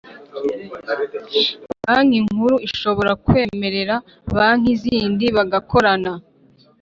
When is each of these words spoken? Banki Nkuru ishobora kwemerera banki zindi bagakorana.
Banki 1.83 2.19
Nkuru 2.27 2.55
ishobora 2.67 3.11
kwemerera 3.25 3.95
banki 4.35 4.71
zindi 4.81 5.25
bagakorana. 5.37 6.11